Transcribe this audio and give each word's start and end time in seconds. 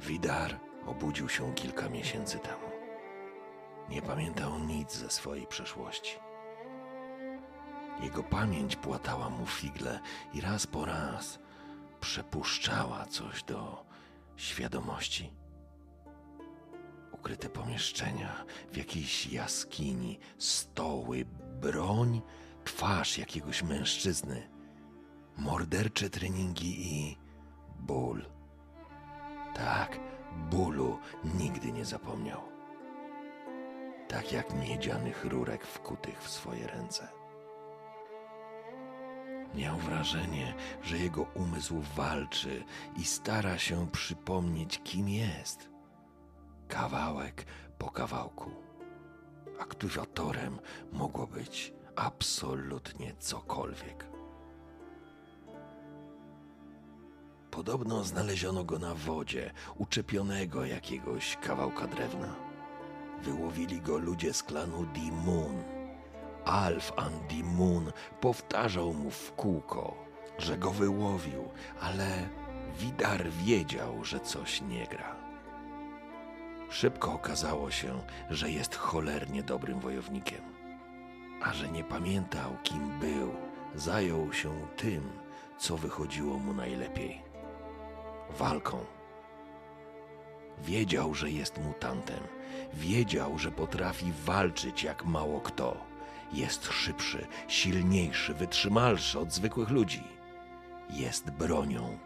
Widar 0.00 0.60
obudził 0.86 1.28
się 1.28 1.54
kilka 1.54 1.88
miesięcy 1.88 2.38
temu. 2.38 2.70
Nie 3.88 4.02
pamiętał 4.02 4.58
nic 4.58 4.94
ze 4.94 5.10
swojej 5.10 5.46
przeszłości. 5.46 6.18
Jego 8.00 8.22
pamięć 8.22 8.76
płatała 8.76 9.30
mu 9.30 9.46
figle 9.46 10.00
i 10.32 10.40
raz 10.40 10.66
po 10.66 10.84
raz 10.84 11.38
przepuszczała 12.00 13.06
coś 13.06 13.42
do 13.42 13.84
świadomości. 14.36 15.32
Ukryte 17.12 17.48
pomieszczenia 17.48 18.44
w 18.72 18.76
jakiejś 18.76 19.26
jaskini, 19.26 20.18
stoły, 20.38 21.24
broń, 21.60 22.22
twarz 22.64 23.18
jakiegoś 23.18 23.62
mężczyzny, 23.62 24.48
mordercze 25.36 26.10
treningi 26.10 26.94
i 26.94 27.16
ból. 27.78 28.35
Tak, 29.56 29.98
bólu 30.50 30.98
nigdy 31.38 31.72
nie 31.72 31.84
zapomniał. 31.84 32.40
Tak 34.08 34.32
jak 34.32 34.54
miedzianych 34.54 35.24
rurek 35.24 35.66
wkutych 35.66 36.22
w 36.22 36.30
swoje 36.30 36.66
ręce. 36.66 37.08
Miał 39.54 39.76
wrażenie, 39.76 40.54
że 40.82 40.98
jego 40.98 41.22
umysł 41.22 41.80
walczy 41.96 42.64
i 42.96 43.04
stara 43.04 43.58
się 43.58 43.90
przypomnieć, 43.90 44.80
kim 44.84 45.08
jest. 45.08 45.70
Kawałek 46.68 47.44
po 47.78 47.90
kawałku. 47.90 48.50
Aktywatorem 49.58 50.58
mogło 50.92 51.26
być 51.26 51.72
absolutnie 51.96 53.14
cokolwiek. 53.18 54.15
Podobno 57.56 58.04
znaleziono 58.04 58.64
go 58.64 58.78
na 58.78 58.94
wodzie, 58.94 59.52
uczepionego 59.76 60.64
jakiegoś 60.64 61.36
kawałka 61.36 61.86
drewna. 61.86 62.34
Wyłowili 63.22 63.80
go 63.80 63.98
ludzie 63.98 64.32
z 64.32 64.42
klanu 64.42 64.86
Dimun. 64.86 65.62
Alf 66.44 66.92
Andy 66.96 67.44
Moon 67.44 67.92
powtarzał 68.20 68.94
mu 68.94 69.10
w 69.10 69.32
kółko, 69.32 69.96
że 70.38 70.58
go 70.58 70.70
wyłowił, 70.70 71.48
ale 71.80 72.28
Widar 72.78 73.30
wiedział, 73.30 74.04
że 74.04 74.20
coś 74.20 74.62
nie 74.62 74.86
gra. 74.86 75.16
Szybko 76.70 77.12
okazało 77.12 77.70
się, 77.70 78.00
że 78.30 78.50
jest 78.50 78.74
cholernie 78.74 79.42
dobrym 79.42 79.80
wojownikiem. 79.80 80.42
A 81.42 81.52
że 81.52 81.68
nie 81.68 81.84
pamiętał, 81.84 82.56
kim 82.62 82.98
był, 82.98 83.34
zajął 83.74 84.32
się 84.32 84.68
tym, 84.76 85.12
co 85.58 85.76
wychodziło 85.76 86.38
mu 86.38 86.54
najlepiej 86.54 87.26
walką. 88.30 88.78
Wiedział, 90.58 91.14
że 91.14 91.30
jest 91.30 91.58
mutantem. 91.58 92.20
Wiedział, 92.74 93.38
że 93.38 93.50
potrafi 93.50 94.12
walczyć 94.24 94.82
jak 94.82 95.04
mało 95.04 95.40
kto. 95.40 95.76
Jest 96.32 96.72
szybszy, 96.72 97.26
silniejszy, 97.48 98.34
wytrzymalszy 98.34 99.18
od 99.18 99.32
zwykłych 99.32 99.70
ludzi. 99.70 100.02
Jest 100.90 101.30
bronią. 101.30 101.98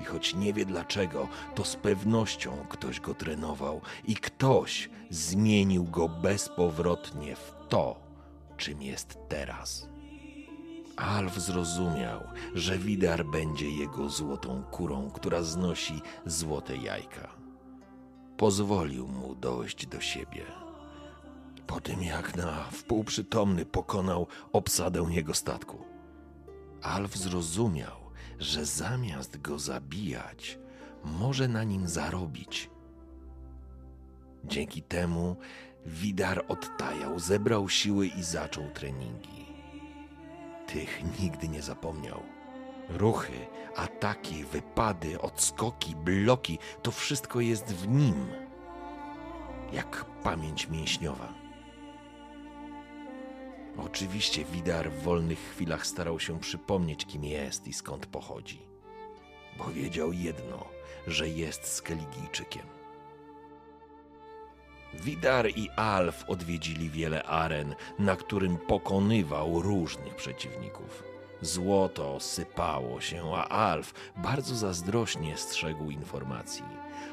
I 0.00 0.04
choć 0.04 0.34
nie 0.34 0.52
wie 0.52 0.64
dlaczego, 0.64 1.28
to 1.54 1.64
z 1.64 1.76
pewnością 1.76 2.66
ktoś 2.68 3.00
go 3.00 3.14
trenował 3.14 3.80
i 4.04 4.16
ktoś 4.16 4.90
zmienił 5.10 5.84
go 5.84 6.08
bezpowrotnie 6.08 7.36
w 7.36 7.54
to, 7.68 8.00
czym 8.56 8.82
jest 8.82 9.18
teraz. 9.28 9.88
Alf 11.00 11.38
zrozumiał, 11.38 12.20
że 12.54 12.78
Widar 12.78 13.26
będzie 13.26 13.70
jego 13.70 14.08
złotą 14.08 14.62
kurą, 14.70 15.10
która 15.10 15.42
znosi 15.42 16.02
złote 16.26 16.76
jajka. 16.76 17.28
Pozwolił 18.36 19.08
mu 19.08 19.34
dojść 19.34 19.86
do 19.86 20.00
siebie. 20.00 20.44
Po 21.66 21.80
tym 21.80 22.02
jak 22.02 22.36
na 22.36 22.64
wpółprzytomny 22.64 23.66
pokonał 23.66 24.26
obsadę 24.52 25.06
jego 25.10 25.34
statku. 25.34 25.78
Alf 26.82 27.16
zrozumiał, 27.16 27.96
że 28.38 28.66
zamiast 28.66 29.40
go 29.40 29.58
zabijać, 29.58 30.58
może 31.04 31.48
na 31.48 31.64
nim 31.64 31.88
zarobić. 31.88 32.70
Dzięki 34.44 34.82
temu 34.82 35.36
Widar 35.86 36.44
odtajał, 36.48 37.18
zebrał 37.18 37.68
siły 37.68 38.06
i 38.06 38.22
zaczął 38.22 38.70
treningi. 38.70 39.49
Tych 40.72 41.20
nigdy 41.20 41.48
nie 41.48 41.62
zapomniał. 41.62 42.22
Ruchy, 42.88 43.46
ataki, 43.76 44.44
wypady, 44.44 45.20
odskoki, 45.20 45.96
bloki 45.96 46.58
to 46.82 46.90
wszystko 46.90 47.40
jest 47.40 47.66
w 47.66 47.88
nim. 47.88 48.26
Jak 49.72 50.04
pamięć 50.04 50.68
mięśniowa. 50.68 51.34
Oczywiście 53.78 54.44
Widar 54.44 54.90
w 54.90 55.02
wolnych 55.02 55.38
chwilach 55.38 55.86
starał 55.86 56.20
się 56.20 56.40
przypomnieć, 56.40 57.06
kim 57.06 57.24
jest 57.24 57.68
i 57.68 57.72
skąd 57.72 58.06
pochodzi. 58.06 58.62
Bo 59.58 59.64
wiedział 59.64 60.12
jedno, 60.12 60.64
że 61.06 61.28
jest 61.28 61.66
Skeligijczykiem. 61.66 62.79
Widar 64.94 65.48
i 65.48 65.70
Alf 65.76 66.24
odwiedzili 66.28 66.90
wiele 66.90 67.22
aren, 67.22 67.74
na 67.98 68.16
którym 68.16 68.58
pokonywał 68.58 69.62
różnych 69.62 70.14
przeciwników. 70.16 71.02
Złoto 71.40 72.20
sypało 72.20 73.00
się, 73.00 73.32
a 73.34 73.48
Alf 73.48 73.94
bardzo 74.16 74.54
zazdrośnie 74.54 75.36
strzegł 75.36 75.90
informacji. 75.90 76.64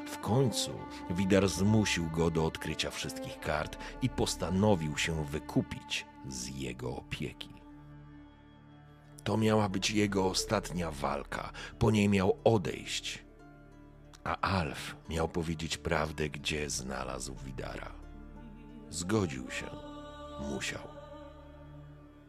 W 0.06 0.18
końcu 0.18 0.70
Widar 1.10 1.48
zmusił 1.48 2.10
go 2.10 2.30
do 2.30 2.46
odkrycia 2.46 2.90
wszystkich 2.90 3.40
kart 3.40 3.78
i 4.02 4.08
postanowił 4.08 4.98
się 4.98 5.24
wykupić 5.24 6.06
z 6.28 6.46
jego 6.46 6.96
opieki. 6.96 7.50
To 9.24 9.36
miała 9.36 9.68
być 9.68 9.90
jego 9.90 10.26
ostatnia 10.26 10.90
walka, 10.90 11.52
po 11.78 11.90
niej 11.90 12.08
miał 12.08 12.36
odejść 12.44 13.27
a 14.28 14.40
Alf 14.40 14.96
miał 15.08 15.28
powiedzieć 15.28 15.78
prawdę, 15.78 16.28
gdzie 16.28 16.70
znalazł 16.70 17.34
Widara. 17.44 17.92
Zgodził 18.90 19.50
się. 19.50 19.66
Musiał. 20.40 20.88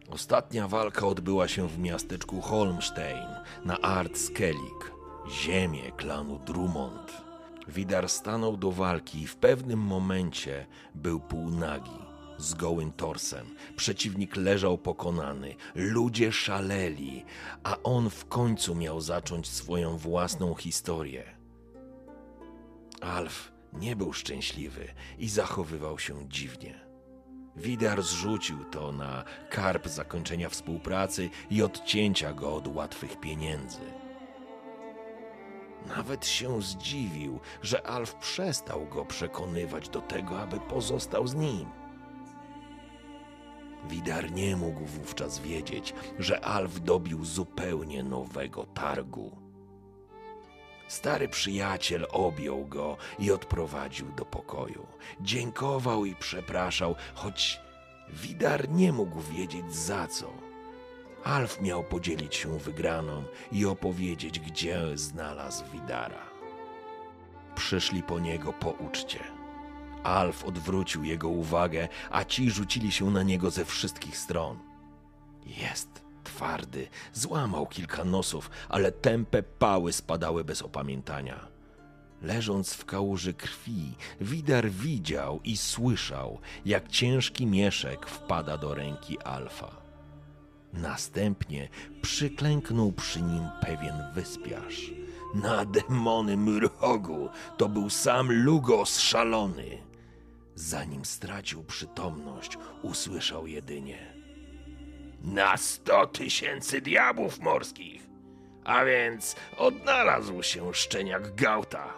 Ostatnia 0.10 0.68
walka 0.68 1.08
odbyła 1.08 1.48
się 1.48 1.68
w 1.68 1.80
miasteczku 1.80 2.42
Holmstein 2.42 3.28
na 3.66 3.80
Art 3.82 4.18
Skellig, 4.18 4.92
ziemię 5.30 5.92
klanu 5.98 6.40
Drummond. 6.40 7.12
Widar 7.68 8.10
stanął 8.10 8.58
do 8.58 8.72
walki 8.72 9.22
i 9.22 9.28
w 9.28 9.36
pewnym 9.36 9.80
momencie 9.80 10.66
był 10.96 11.20
półnagi, 11.20 12.00
z 12.38 12.54
gołym 12.54 12.92
torsem. 12.92 13.56
Przeciwnik 13.76 14.36
leżał 14.36 14.78
pokonany, 14.78 15.56
ludzie 15.76 16.32
szaleli, 16.32 17.26
a 17.64 17.78
on 17.84 18.10
w 18.10 18.26
końcu 18.26 18.76
miał 18.76 19.02
zacząć 19.02 19.48
swoją 19.48 19.98
własną 19.98 20.56
historię. 20.56 21.39
Alf 23.02 23.52
nie 23.74 23.96
był 23.96 24.14
szczęśliwy 24.14 24.88
i 25.18 25.30
zachowywał 25.30 26.00
się 26.00 26.30
dziwnie. 26.30 26.90
Widar 27.56 28.04
zrzucił 28.04 28.66
to 28.66 28.92
na 28.92 29.24
karp 29.50 29.88
zakończenia 29.88 30.50
współpracy 30.50 31.30
i 31.50 31.64
odcięcia 31.64 32.34
go 32.34 32.56
od 32.56 32.68
łatwych 32.68 33.20
pieniędzy. 33.20 33.80
Nawet 35.88 36.26
się 36.28 36.62
zdziwił, 36.62 37.40
że 37.62 37.88
Alf 37.88 38.16
przestał 38.16 38.88
go 38.88 39.06
przekonywać 39.06 39.90
do 39.90 40.02
tego, 40.02 40.40
aby 40.40 40.60
pozostał 40.60 41.28
z 41.28 41.36
nim. 41.36 41.66
Widar 43.90 44.32
nie 44.32 44.56
mógł 44.56 44.86
wówczas 44.86 45.40
wiedzieć, 45.40 45.94
że 46.20 46.46
Alf 46.46 46.80
dobił 46.80 47.26
zupełnie 47.26 48.04
nowego 48.04 48.66
targu. 48.66 49.49
Stary 50.90 51.28
przyjaciel 51.28 52.08
objął 52.12 52.66
go 52.66 52.98
i 53.20 53.32
odprowadził 53.32 54.12
do 54.12 54.26
pokoju. 54.26 54.88
Dziękował 55.22 56.06
i 56.06 56.16
przepraszał, 56.16 56.96
choć 57.14 57.60
Widar 58.10 58.70
nie 58.70 58.94
mógł 58.94 59.22
wiedzieć 59.22 59.76
za 59.76 60.08
co. 60.08 60.34
Alf 61.24 61.62
miał 61.62 61.84
podzielić 61.84 62.36
się 62.36 62.60
wygraną 62.60 63.24
i 63.52 63.66
opowiedzieć, 63.66 64.40
gdzie 64.40 64.98
znalazł 64.98 65.64
Widara. 65.74 66.26
Przyszli 67.56 68.04
po 68.04 68.20
niego 68.20 68.54
po 68.54 68.70
uczcie. 68.70 69.20
Alf 70.04 70.46
odwrócił 70.46 71.04
jego 71.04 71.28
uwagę, 71.28 71.88
a 72.12 72.24
ci 72.24 72.52
rzucili 72.52 72.92
się 72.92 73.12
na 73.12 73.24
niego 73.24 73.52
ze 73.52 73.66
wszystkich 73.66 74.18
stron. 74.18 74.60
Jest 75.46 76.09
twardy, 76.40 76.88
złamał 77.14 77.68
kilka 77.68 78.04
nosów, 78.04 78.50
ale 78.70 78.92
tępe 78.92 79.44
pały 79.44 79.94
spadały 79.94 80.44
bez 80.44 80.62
opamiętania. 80.62 81.48
Leżąc 82.22 82.74
w 82.74 82.86
kałuży 82.86 83.34
krwi, 83.34 83.94
Widar 84.22 84.70
widział 84.70 85.40
i 85.44 85.58
słyszał, 85.58 86.40
jak 86.66 86.88
ciężki 86.88 87.46
mieszek 87.46 88.06
wpada 88.06 88.58
do 88.58 88.74
ręki 88.74 89.20
Alfa. 89.20 89.72
Następnie 90.74 91.70
przyklęknął 92.02 92.92
przy 92.92 93.22
nim 93.22 93.44
pewien 93.62 93.96
wyspiarz. 94.14 94.92
Na 95.36 95.66
demonym 95.66 96.60
rogu 96.60 97.30
to 97.58 97.70
był 97.70 97.90
sam 97.90 98.32
Lugos 98.32 99.00
szalony. 99.00 99.78
Zanim 100.56 101.06
stracił 101.06 101.64
przytomność, 101.64 102.58
usłyszał 102.84 103.48
jedynie: 103.48 104.19
Na 105.24 105.58
sto 105.58 106.08
tysięcy 106.08 106.82
diabłów 106.82 107.40
morskich! 107.40 108.02
A 108.64 108.86
więc 108.86 109.36
odnalazł 109.58 110.44
się 110.44 110.74
szczeniak 110.74 111.36
Gauta. 111.36 111.94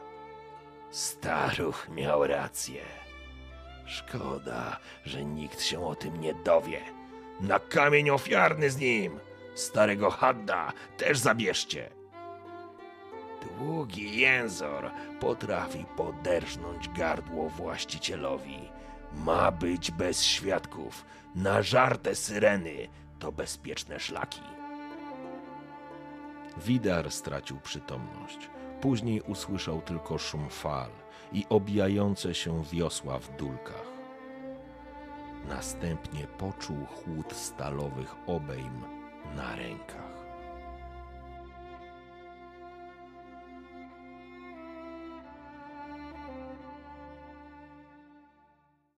Staruch 0.91 1.89
miał 1.89 2.27
rację. 2.27 2.81
Szkoda, 3.85 4.79
że 5.05 5.25
nikt 5.25 5.61
się 5.61 5.85
o 5.85 5.95
tym 5.95 6.21
nie 6.21 6.33
dowie. 6.33 6.81
Na 7.41 7.59
kamień 7.59 8.09
ofiarny 8.09 8.69
z 8.69 8.77
nim! 8.77 9.19
Starego 9.55 10.09
Hadda 10.09 10.73
też 10.97 11.17
zabierzcie! 11.17 11.89
Długi 13.41 14.19
jęzor 14.19 14.91
potrafi 15.19 15.85
poderżnąć 15.97 16.89
gardło 16.89 17.49
właścicielowi. 17.49 18.69
Ma 19.13 19.51
być 19.51 19.91
bez 19.91 20.23
świadków. 20.23 21.05
Nażarte 21.35 22.15
syreny 22.15 22.87
to 23.21 23.31
bezpieczne 23.31 23.99
szlaki. 23.99 24.41
Widar 26.57 27.11
stracił 27.11 27.59
przytomność. 27.59 28.49
Później 28.81 29.21
usłyszał 29.21 29.81
tylko 29.81 30.17
szum 30.17 30.49
fal 30.49 30.89
i 31.31 31.45
obijające 31.49 32.35
się 32.35 32.63
wiosła 32.63 33.19
w 33.19 33.37
dulkach. 33.37 33.91
Następnie 35.47 36.27
poczuł 36.27 36.85
chłód 36.85 37.33
stalowych 37.33 38.15
obejm 38.27 38.83
na 39.35 39.55
rękach. 39.55 40.20